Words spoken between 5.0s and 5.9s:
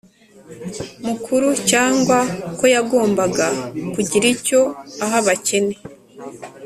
aha abakene